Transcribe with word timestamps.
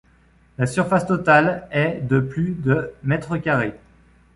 La 0.57 0.65
surface 0.65 1.05
totale 1.05 1.67
est 1.69 2.01
de 2.01 2.19
plus 2.19 2.53
de 2.57 2.91
mètres 3.03 3.37
carrés. 3.37 3.75